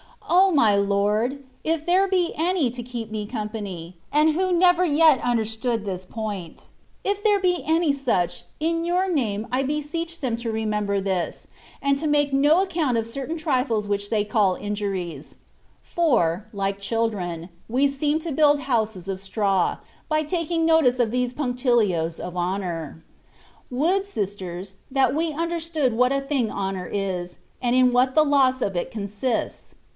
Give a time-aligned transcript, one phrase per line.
[0.27, 1.45] O my Lord!
[1.63, 6.69] if there be any to keep me company, and who never yet understood this point,—
[7.05, 11.47] if there be any such, in your name I beseech them to remember this,
[11.81, 15.35] and to make no accoimt of certain trifles which they call injuries;
[15.83, 19.77] for, like children, we seem to bmld houses of straw,
[20.09, 23.03] by taking notice of these puncti lios of honour.
[23.69, 28.61] Would, sisters, that we understood what a thing honour is, and in what the loss
[28.61, 29.75] of it con sists